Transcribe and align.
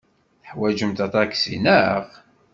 Teḥwajemt 0.41 0.99
aṭaksi, 1.05 1.57
naɣ? 1.65 2.05